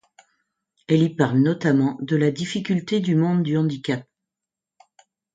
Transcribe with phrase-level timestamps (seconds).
[0.87, 4.03] Elle y parle notamment de la difficulté du monde du handicap.